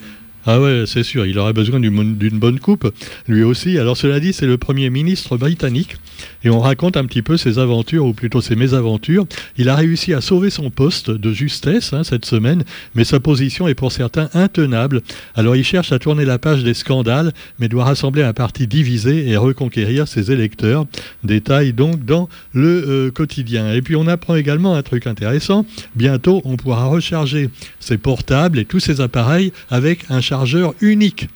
Ah 0.51 0.59
ouais, 0.59 0.85
c'est 0.87 1.03
sûr, 1.03 1.27
il 1.27 1.37
aurait 1.37 1.53
besoin 1.53 1.79
d'une 1.79 2.39
bonne 2.39 2.59
coupe, 2.59 2.91
lui 3.27 3.43
aussi. 3.43 3.77
Alors 3.77 3.95
cela 3.95 4.19
dit, 4.19 4.33
c'est 4.33 4.47
le 4.47 4.57
Premier 4.57 4.89
ministre 4.89 5.37
britannique, 5.37 5.97
et 6.43 6.49
on 6.49 6.59
raconte 6.59 6.97
un 6.97 7.05
petit 7.05 7.21
peu 7.21 7.37
ses 7.37 7.59
aventures, 7.59 8.03
ou 8.03 8.13
plutôt 8.13 8.41
ses 8.41 8.55
mésaventures. 8.55 9.27
Il 9.59 9.69
a 9.69 9.75
réussi 9.75 10.11
à 10.11 10.21
sauver 10.21 10.49
son 10.49 10.71
poste 10.71 11.11
de 11.11 11.31
justesse 11.33 11.93
hein, 11.93 12.03
cette 12.03 12.25
semaine, 12.25 12.63
mais 12.95 13.03
sa 13.03 13.19
position 13.19 13.67
est 13.67 13.75
pour 13.75 13.91
certains 13.91 14.27
intenable. 14.33 15.03
Alors 15.35 15.55
il 15.55 15.63
cherche 15.63 15.91
à 15.91 15.99
tourner 15.99 16.25
la 16.25 16.39
page 16.39 16.63
des 16.63 16.73
scandales, 16.73 17.31
mais 17.59 17.67
doit 17.67 17.83
rassembler 17.83 18.23
un 18.23 18.33
parti 18.33 18.65
divisé 18.65 19.29
et 19.29 19.37
reconquérir 19.37 20.07
ses 20.07 20.31
électeurs. 20.31 20.87
Détail 21.23 21.73
donc 21.73 22.05
dans 22.05 22.27
le 22.53 22.67
euh, 22.89 23.11
quotidien. 23.11 23.71
Et 23.71 23.83
puis 23.83 23.95
on 23.95 24.07
apprend 24.07 24.33
également 24.33 24.73
un 24.73 24.81
truc 24.81 25.05
intéressant. 25.05 25.63
Bientôt, 25.95 26.41
on 26.43 26.57
pourra 26.57 26.85
recharger 26.85 27.51
ses 27.79 27.99
portables 27.99 28.57
et 28.57 28.65
tous 28.65 28.79
ses 28.79 28.99
appareils 28.99 29.53
avec 29.69 30.05
un 30.09 30.21
chargeur 30.21 30.38
unique. 30.81 31.27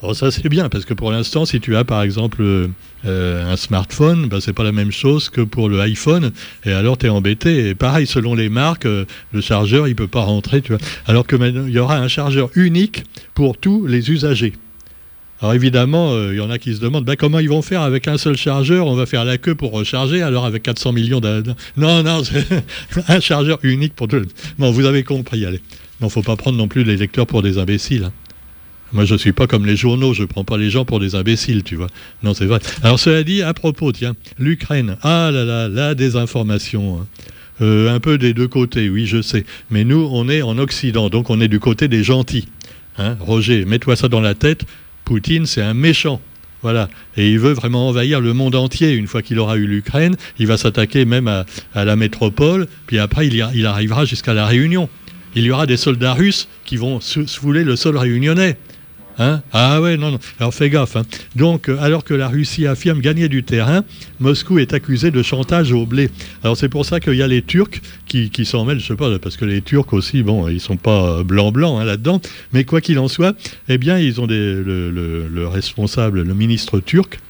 Alors 0.00 0.14
ça 0.14 0.30
c'est 0.30 0.48
bien 0.48 0.68
parce 0.68 0.84
que 0.84 0.94
pour 0.94 1.10
l'instant 1.10 1.44
si 1.44 1.58
tu 1.58 1.74
as 1.74 1.82
par 1.82 2.02
exemple 2.02 2.42
euh, 2.42 3.52
un 3.52 3.56
smartphone, 3.56 4.28
ben, 4.28 4.40
c'est 4.40 4.52
pas 4.52 4.62
la 4.62 4.70
même 4.70 4.92
chose 4.92 5.28
que 5.28 5.40
pour 5.40 5.68
le 5.68 5.80
iPhone 5.80 6.30
et 6.64 6.72
alors 6.72 6.98
tu 6.98 7.06
es 7.06 7.08
embêté. 7.08 7.68
Et 7.68 7.74
pareil 7.74 8.06
selon 8.06 8.34
les 8.34 8.48
marques, 8.48 8.86
euh, 8.86 9.06
le 9.32 9.40
chargeur 9.40 9.88
il 9.88 9.96
peut 9.96 10.06
pas 10.06 10.22
rentrer, 10.22 10.62
tu 10.62 10.72
vois. 10.72 10.80
Alors 11.06 11.26
que 11.26 11.34
il 11.36 11.72
y 11.72 11.78
aura 11.80 11.96
un 11.96 12.06
chargeur 12.06 12.50
unique 12.54 13.04
pour 13.34 13.58
tous 13.58 13.86
les 13.86 14.10
usagers. 14.10 14.52
Alors 15.40 15.54
évidemment, 15.54 16.10
il 16.12 16.16
euh, 16.16 16.34
y 16.34 16.40
en 16.40 16.50
a 16.50 16.58
qui 16.58 16.74
se 16.74 16.80
demandent 16.80 17.04
ben, 17.04 17.16
comment 17.16 17.38
ils 17.38 17.48
vont 17.48 17.62
faire 17.62 17.82
avec 17.82 18.08
un 18.08 18.18
seul 18.18 18.36
chargeur? 18.36 18.86
On 18.86 18.94
va 18.94 19.06
faire 19.06 19.24
la 19.24 19.38
queue 19.38 19.54
pour 19.54 19.72
recharger, 19.72 20.22
alors 20.22 20.44
avec 20.44 20.64
400 20.64 20.92
millions 20.92 21.20
de... 21.20 21.42
Non, 21.76 22.02
non, 22.02 22.22
un 23.08 23.20
chargeur 23.20 23.58
unique 23.62 23.94
pour 23.94 24.08
tout. 24.08 24.22
Bon, 24.58 24.72
vous 24.72 24.84
avez 24.84 25.04
compris, 25.04 25.44
allez. 25.44 25.60
Non, 26.00 26.08
faut 26.08 26.22
pas 26.22 26.36
prendre 26.36 26.58
non 26.58 26.66
plus 26.66 26.82
les 26.82 26.96
lecteurs 26.96 27.26
pour 27.26 27.42
des 27.42 27.58
imbéciles. 27.58 28.04
Hein. 28.04 28.12
Moi, 28.92 29.04
je 29.04 29.14
ne 29.14 29.18
suis 29.18 29.32
pas 29.32 29.46
comme 29.46 29.66
les 29.66 29.76
journaux, 29.76 30.14
je 30.14 30.22
ne 30.22 30.26
prends 30.26 30.44
pas 30.44 30.56
les 30.56 30.70
gens 30.70 30.84
pour 30.84 30.98
des 31.00 31.14
imbéciles, 31.14 31.62
tu 31.62 31.76
vois. 31.76 31.88
Non, 32.22 32.34
c'est 32.34 32.46
vrai. 32.46 32.58
Alors, 32.82 32.98
cela 32.98 33.22
dit, 33.22 33.42
à 33.42 33.52
propos, 33.52 33.92
tiens, 33.92 34.14
l'Ukraine, 34.38 34.96
ah 35.02 35.30
là 35.32 35.44
là, 35.44 35.68
la 35.68 35.94
désinformation. 35.94 37.00
Hein. 37.00 37.06
Euh, 37.60 37.94
un 37.94 38.00
peu 38.00 38.18
des 38.18 38.34
deux 38.34 38.48
côtés, 38.48 38.88
oui, 38.88 39.06
je 39.06 39.20
sais. 39.20 39.44
Mais 39.70 39.84
nous, 39.84 40.08
on 40.10 40.28
est 40.28 40.42
en 40.42 40.58
Occident, 40.58 41.10
donc 41.10 41.28
on 41.28 41.40
est 41.40 41.48
du 41.48 41.60
côté 41.60 41.88
des 41.88 42.04
gentils. 42.04 42.48
Hein. 42.98 43.16
Roger, 43.20 43.64
mets-toi 43.64 43.96
ça 43.96 44.08
dans 44.08 44.20
la 44.20 44.34
tête. 44.34 44.64
Poutine, 45.04 45.46
c'est 45.46 45.62
un 45.62 45.74
méchant. 45.74 46.20
Voilà. 46.62 46.88
Et 47.16 47.30
il 47.30 47.38
veut 47.38 47.52
vraiment 47.52 47.88
envahir 47.88 48.20
le 48.20 48.32
monde 48.32 48.54
entier. 48.54 48.92
Une 48.92 49.06
fois 49.06 49.22
qu'il 49.22 49.38
aura 49.38 49.56
eu 49.56 49.66
l'Ukraine, 49.66 50.16
il 50.38 50.46
va 50.46 50.56
s'attaquer 50.56 51.04
même 51.04 51.28
à, 51.28 51.44
la 51.74 51.96
métropole, 51.96 52.66
puis 52.86 52.98
après, 52.98 53.28
il, 53.28 53.66
arrivera 53.66 54.04
jusqu'à 54.04 54.34
la 54.34 54.46
Réunion. 54.46 54.88
Il 55.34 55.44
y 55.44 55.50
aura 55.50 55.66
des 55.66 55.76
soldats 55.76 56.14
russes 56.14 56.48
qui 56.64 56.76
vont 56.76 57.00
se 57.00 57.24
fouler 57.26 57.64
le 57.64 57.76
sol 57.76 57.96
réunionnais. 57.96 58.56
Hein 59.18 59.42
ah 59.52 59.80
ouais, 59.80 59.96
non, 59.96 60.12
non. 60.12 60.18
Alors 60.38 60.54
fais 60.54 60.70
gaffe. 60.70 60.96
Hein. 60.96 61.02
Donc, 61.34 61.68
euh, 61.68 61.76
alors 61.80 62.04
que 62.04 62.14
la 62.14 62.28
Russie 62.28 62.66
affirme 62.66 63.00
gagner 63.00 63.28
du 63.28 63.42
terrain, 63.42 63.84
Moscou 64.20 64.58
est 64.58 64.72
accusé 64.72 65.10
de 65.10 65.22
chantage 65.22 65.72
au 65.72 65.86
blé. 65.86 66.10
Alors 66.44 66.56
c'est 66.56 66.68
pour 66.68 66.84
ça 66.84 67.00
qu'il 67.00 67.14
y 67.14 67.22
a 67.22 67.26
les 67.26 67.42
Turcs 67.42 67.80
qui, 68.06 68.30
s'en 68.44 68.64
mêlent, 68.64 68.80
je 68.80 68.86
sais 68.86 68.96
pas, 68.96 69.18
parce 69.18 69.36
que 69.36 69.44
les 69.44 69.60
Turcs 69.60 69.92
aussi, 69.92 70.22
bon, 70.22 70.48
ils 70.48 70.60
sont 70.60 70.76
pas 70.76 71.22
blanc-blanc 71.22 71.78
hein, 71.78 71.84
là-dedans. 71.84 72.20
Mais 72.52 72.64
quoi 72.64 72.80
qu'il 72.80 72.98
en 72.98 73.08
soit, 73.08 73.36
eh 73.68 73.78
bien, 73.78 73.98
ils 73.98 74.20
ont 74.20 74.26
le 74.26 75.46
responsable, 75.46 76.22
le 76.22 76.34
ministre 76.34 76.80
turc, 76.80 77.20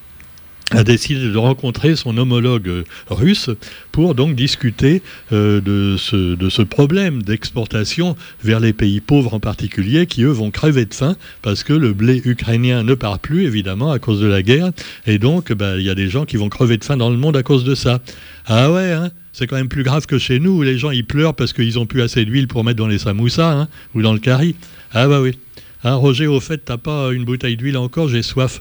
a 0.72 0.84
décidé 0.84 1.30
de 1.30 1.36
rencontrer 1.36 1.96
son 1.96 2.16
homologue 2.18 2.84
russe 3.08 3.48
pour 3.90 4.14
donc 4.14 4.34
discuter 4.34 5.02
euh, 5.32 5.60
de, 5.60 5.96
ce, 5.96 6.62
problème 6.62 7.22
d'exportation 7.22 8.16
vers 8.42 8.60
les 8.60 8.74
pays 8.74 9.00
pauvres 9.00 9.34
en 9.34 9.40
particulier 9.40 10.06
qui 10.06 10.24
eux 10.24 10.30
vont 10.30 10.50
crever 10.50 10.84
de 10.84 10.92
faim 10.92 11.16
parce 11.40 11.64
que 11.64 11.72
le 11.72 11.94
blé 11.94 12.20
ukrainien 12.24 12.82
ne 12.82 12.94
part 12.94 13.18
plus 13.18 13.46
évidemment 13.46 13.90
à 13.90 13.98
cause 13.98 14.20
de 14.20 14.26
la 14.26 14.42
guerre 14.42 14.70
et 15.06 15.18
donc 15.18 15.52
bah, 15.52 15.76
il 15.78 15.84
y 15.84 15.90
a 15.90 15.94
des 15.94 16.08
gens 16.08 16.26
qui 16.26 16.36
vont 16.36 16.50
crever 16.50 16.76
de 16.76 16.84
faim 16.84 16.98
dans 16.98 17.10
le 17.10 17.16
monde 17.16 17.36
à 17.36 17.42
cause 17.42 17.64
de 17.64 17.74
ça. 17.74 18.00
Ah 18.46 18.70
ouais, 18.70 18.92
hein 18.92 19.10
c'est 19.32 19.46
quand 19.46 19.56
même 19.56 19.68
plus 19.68 19.84
grave 19.84 20.06
que 20.06 20.18
chez 20.18 20.40
nous 20.40 20.58
où 20.58 20.62
les 20.62 20.78
gens 20.78 20.90
ils 20.90 21.06
pleurent 21.06 21.34
parce 21.34 21.52
qu'ils 21.52 21.78
ont 21.78 21.86
plus 21.86 22.02
assez 22.02 22.24
d'huile 22.24 22.48
pour 22.48 22.64
mettre 22.64 22.78
dans 22.78 22.88
les 22.88 22.98
samoussas 22.98 23.52
hein, 23.52 23.68
ou 23.94 24.02
dans 24.02 24.12
le 24.12 24.18
curry. 24.18 24.56
Ah 24.92 25.06
bah 25.06 25.20
oui. 25.20 25.38
Ah 25.84 25.94
Roger, 25.94 26.26
au 26.26 26.40
fait, 26.40 26.58
t'as 26.64 26.76
pas 26.76 27.12
une 27.12 27.24
bouteille 27.24 27.56
d'huile 27.56 27.76
encore, 27.76 28.08
j'ai 28.08 28.22
soif. 28.22 28.60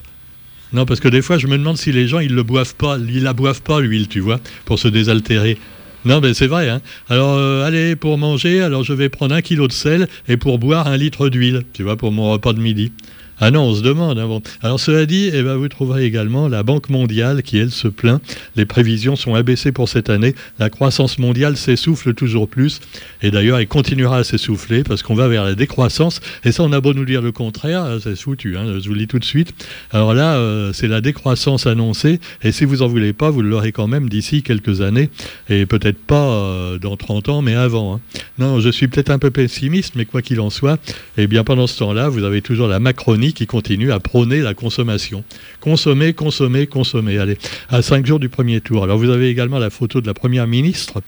Non, 0.72 0.84
parce 0.84 1.00
que 1.00 1.08
des 1.08 1.22
fois, 1.22 1.38
je 1.38 1.46
me 1.46 1.56
demande 1.56 1.78
si 1.78 1.92
les 1.92 2.06
gens, 2.06 2.20
ils 2.20 2.34
le 2.34 2.42
boivent 2.42 2.74
pas, 2.74 2.98
ils 2.98 3.22
la 3.22 3.32
boivent 3.32 3.62
pas, 3.62 3.80
l'huile, 3.80 4.08
tu 4.08 4.20
vois, 4.20 4.40
pour 4.66 4.78
se 4.78 4.88
désaltérer. 4.88 5.58
Non, 6.04 6.20
mais 6.20 6.34
c'est 6.34 6.46
vrai. 6.46 6.68
Hein. 6.68 6.80
Alors, 7.08 7.36
euh, 7.36 7.64
allez, 7.64 7.96
pour 7.96 8.18
manger, 8.18 8.60
alors 8.60 8.84
je 8.84 8.92
vais 8.92 9.08
prendre 9.08 9.34
un 9.34 9.42
kilo 9.42 9.66
de 9.66 9.72
sel 9.72 10.08
et 10.28 10.36
pour 10.36 10.58
boire 10.58 10.86
un 10.86 10.96
litre 10.96 11.28
d'huile, 11.28 11.64
tu 11.72 11.82
vois, 11.82 11.96
pour 11.96 12.12
mon 12.12 12.30
repas 12.30 12.52
de 12.52 12.60
midi. 12.60 12.92
Ah 13.40 13.50
non, 13.52 13.62
on 13.62 13.74
se 13.74 13.82
demande. 13.82 14.18
Hein. 14.18 14.40
Alors 14.62 14.80
cela 14.80 15.06
dit, 15.06 15.30
eh 15.32 15.42
ben, 15.42 15.54
vous 15.54 15.68
trouverez 15.68 16.04
également 16.04 16.48
la 16.48 16.62
Banque 16.62 16.88
mondiale 16.88 17.42
qui, 17.42 17.58
elle, 17.58 17.70
se 17.70 17.86
plaint. 17.86 18.20
Les 18.56 18.66
prévisions 18.66 19.14
sont 19.14 19.34
abaissées 19.34 19.70
pour 19.70 19.88
cette 19.88 20.10
année. 20.10 20.34
La 20.58 20.70
croissance 20.70 21.18
mondiale 21.18 21.56
s'essouffle 21.56 22.14
toujours 22.14 22.48
plus. 22.48 22.80
Et 23.22 23.30
d'ailleurs, 23.30 23.58
elle 23.58 23.68
continuera 23.68 24.18
à 24.18 24.24
s'essouffler 24.24 24.82
parce 24.82 25.02
qu'on 25.02 25.14
va 25.14 25.28
vers 25.28 25.44
la 25.44 25.54
décroissance. 25.54 26.20
Et 26.44 26.50
ça, 26.50 26.64
on 26.64 26.72
a 26.72 26.80
beau 26.80 26.94
nous 26.94 27.04
dire 27.04 27.22
le 27.22 27.30
contraire, 27.30 27.84
euh, 27.84 27.98
c'est 28.02 28.16
foutu. 28.16 28.56
Hein, 28.56 28.80
je 28.80 28.88
vous 28.88 28.94
le 28.94 29.00
dis 29.00 29.06
tout 29.06 29.20
de 29.20 29.24
suite. 29.24 29.54
Alors 29.92 30.14
là, 30.14 30.36
euh, 30.36 30.72
c'est 30.72 30.88
la 30.88 31.00
décroissance 31.00 31.66
annoncée. 31.66 32.20
Et 32.42 32.50
si 32.50 32.64
vous 32.64 32.82
en 32.82 32.88
voulez 32.88 33.12
pas, 33.12 33.30
vous 33.30 33.42
l'aurez 33.42 33.70
quand 33.70 33.86
même 33.86 34.08
d'ici 34.08 34.42
quelques 34.42 34.80
années. 34.80 35.10
Et 35.48 35.64
peut-être 35.64 35.98
pas 35.98 36.28
euh, 36.28 36.78
dans 36.78 36.96
30 36.96 37.28
ans, 37.28 37.42
mais 37.42 37.54
avant. 37.54 37.94
Hein. 37.94 38.00
Non, 38.38 38.58
je 38.60 38.68
suis 38.68 38.88
peut-être 38.88 39.10
un 39.10 39.18
peu 39.18 39.30
pessimiste, 39.30 39.94
mais 39.94 40.04
quoi 40.04 40.22
qu'il 40.22 40.40
en 40.40 40.50
soit, 40.50 40.78
eh 41.16 41.26
bien 41.26 41.44
pendant 41.44 41.66
ce 41.66 41.78
temps-là, 41.78 42.08
vous 42.08 42.24
avez 42.24 42.42
toujours 42.42 42.68
la 42.68 42.80
Macronie 42.80 43.27
qui 43.32 43.46
continue 43.46 43.92
à 43.92 44.00
prôner 44.00 44.40
la 44.40 44.54
consommation. 44.54 45.24
Consommer, 45.60 46.12
consommer, 46.12 46.66
consommer. 46.66 47.18
Allez, 47.18 47.38
à 47.68 47.82
cinq 47.82 48.06
jours 48.06 48.18
du 48.18 48.28
premier 48.28 48.60
tour. 48.60 48.84
Alors 48.84 48.98
vous 48.98 49.10
avez 49.10 49.28
également 49.28 49.58
la 49.58 49.70
photo 49.70 50.00
de 50.00 50.06
la 50.06 50.14
première 50.14 50.46
ministre. 50.46 51.02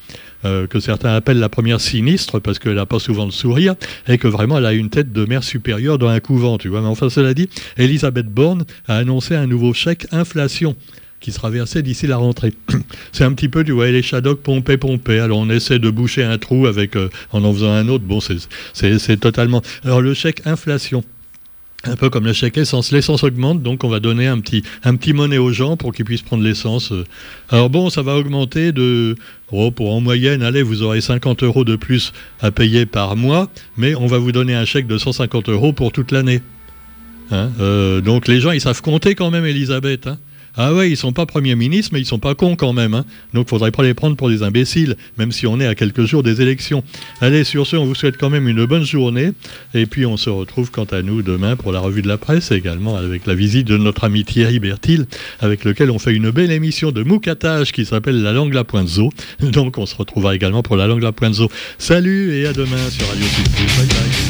Euh, 0.46 0.66
que 0.66 0.80
certains 0.80 1.14
appellent 1.14 1.38
la 1.38 1.50
première 1.50 1.82
sinistre 1.82 2.38
parce 2.38 2.58
qu'elle 2.58 2.76
n'a 2.76 2.86
pas 2.86 2.98
souvent 2.98 3.26
le 3.26 3.30
sourire 3.30 3.74
et 4.08 4.16
que 4.16 4.26
vraiment 4.26 4.56
elle 4.56 4.64
a 4.64 4.72
une 4.72 4.88
tête 4.88 5.12
de 5.12 5.26
mère 5.26 5.44
supérieure 5.44 5.98
dans 5.98 6.08
un 6.08 6.20
couvent, 6.20 6.56
tu 6.56 6.68
vois. 6.68 6.80
Mais 6.80 6.86
enfin, 6.86 7.10
cela 7.10 7.34
dit, 7.34 7.50
Elisabeth 7.76 8.26
Borne 8.26 8.64
a 8.88 8.96
annoncé 8.96 9.34
un 9.34 9.46
nouveau 9.46 9.74
chèque 9.74 10.06
inflation 10.12 10.76
qui 11.20 11.32
sera 11.32 11.50
versé 11.50 11.82
d'ici 11.82 12.06
la 12.06 12.16
rentrée. 12.16 12.54
C'est 13.12 13.24
un 13.24 13.32
petit 13.34 13.48
peu, 13.48 13.62
tu 13.64 13.72
vois, 13.72 13.90
les 13.90 14.02
Shadocks 14.02 14.40
pomper, 14.40 14.78
pomper. 14.78 15.20
Alors 15.20 15.38
on 15.38 15.50
essaie 15.50 15.78
de 15.78 15.90
boucher 15.90 16.24
un 16.24 16.38
trou 16.38 16.66
avec 16.66 16.96
euh, 16.96 17.10
en 17.32 17.44
en 17.44 17.52
faisant 17.52 17.72
un 17.72 17.88
autre. 17.88 18.04
Bon, 18.04 18.20
c'est 18.20 19.20
totalement. 19.20 19.62
Alors 19.84 20.00
le 20.00 20.14
chèque 20.14 20.46
inflation 20.46 21.04
un 21.84 21.96
peu 21.96 22.10
comme 22.10 22.24
le 22.24 22.32
chèque 22.32 22.58
essence. 22.58 22.92
L'essence 22.92 23.24
augmente, 23.24 23.62
donc 23.62 23.84
on 23.84 23.88
va 23.88 24.00
donner 24.00 24.26
un 24.26 24.40
petit, 24.40 24.62
monnaie 25.12 25.38
aux 25.38 25.52
gens 25.52 25.76
pour 25.76 25.92
qu'ils 25.92 26.04
puissent 26.04 26.22
prendre 26.22 26.42
l'essence. 26.42 26.92
Alors 27.48 27.70
bon, 27.70 27.90
ça 27.90 28.02
va 28.02 28.16
augmenter 28.16 28.72
de... 28.72 29.16
Oh, 29.52 29.70
pour 29.70 29.92
en 29.92 30.00
moyenne, 30.00 30.42
allez, 30.42 30.62
vous 30.62 30.82
aurez 30.82 31.00
50 31.00 31.42
euros 31.42 31.64
de 31.64 31.74
plus 31.74 32.12
à 32.40 32.50
payer 32.50 32.86
par 32.86 33.16
mois, 33.16 33.50
mais 33.76 33.94
on 33.96 34.06
va 34.06 34.18
vous 34.18 34.30
donner 34.30 34.54
un 34.54 34.64
chèque 34.64 34.86
de 34.86 34.96
150 34.96 35.48
euros 35.48 35.72
pour 35.72 35.90
toute 35.90 36.12
l'année. 36.12 36.40
Hein, 37.32 37.50
euh, 37.60 38.00
donc 38.00 38.28
les 38.28 38.40
gens, 38.40 38.52
ils 38.52 38.60
savent 38.60 38.82
compter 38.82 39.14
quand 39.14 39.30
même, 39.30 39.46
Elisabeth. 39.46 40.06
Hein 40.06 40.18
ah 40.56 40.74
ouais, 40.74 40.90
ils 40.90 40.96
sont 40.96 41.12
pas 41.12 41.26
premiers 41.26 41.54
ministres, 41.54 41.90
mais 41.92 42.00
ils 42.00 42.06
sont 42.06 42.18
pas 42.18 42.34
cons 42.34 42.56
quand 42.56 42.72
même. 42.72 42.94
Hein. 42.94 43.04
Donc 43.34 43.46
il 43.46 43.50
faudrait 43.50 43.70
pas 43.70 43.82
les 43.82 43.94
prendre 43.94 44.16
pour 44.16 44.28
des 44.28 44.42
imbéciles, 44.42 44.96
même 45.16 45.32
si 45.32 45.46
on 45.46 45.60
est 45.60 45.66
à 45.66 45.74
quelques 45.74 46.04
jours 46.04 46.22
des 46.22 46.42
élections. 46.42 46.82
Allez, 47.20 47.44
sur 47.44 47.66
ce, 47.66 47.76
on 47.76 47.84
vous 47.84 47.94
souhaite 47.94 48.16
quand 48.16 48.30
même 48.30 48.48
une 48.48 48.64
bonne 48.64 48.84
journée. 48.84 49.32
Et 49.74 49.86
puis 49.86 50.06
on 50.06 50.16
se 50.16 50.30
retrouve 50.30 50.70
quant 50.70 50.84
à 50.84 51.02
nous 51.02 51.22
demain 51.22 51.56
pour 51.56 51.72
la 51.72 51.80
revue 51.80 52.02
de 52.02 52.08
la 52.08 52.18
presse, 52.18 52.50
également 52.50 52.96
avec 52.96 53.26
la 53.26 53.34
visite 53.34 53.66
de 53.66 53.76
notre 53.76 54.04
ami 54.04 54.24
Thierry 54.24 54.58
Bertil, 54.58 55.06
avec 55.40 55.64
lequel 55.64 55.90
on 55.90 55.98
fait 55.98 56.12
une 56.12 56.30
belle 56.30 56.52
émission 56.52 56.90
de 56.92 57.02
moucatage 57.02 57.72
qui 57.72 57.84
s'appelle 57.84 58.22
La 58.22 58.32
langue 58.32 58.54
la 58.54 58.64
pointe 58.64 58.88
zo. 58.88 59.10
Donc 59.40 59.78
on 59.78 59.86
se 59.86 59.94
retrouvera 59.94 60.34
également 60.34 60.62
pour 60.62 60.76
La 60.76 60.86
langue 60.86 61.02
la 61.02 61.12
pointe 61.12 61.34
zo. 61.34 61.50
Salut 61.78 62.34
et 62.34 62.46
à 62.46 62.52
demain 62.52 62.90
sur 62.90 63.06
Radio 63.08 63.24
Sud. 63.24 63.46
Bye 63.76 63.86
bye. 63.86 64.29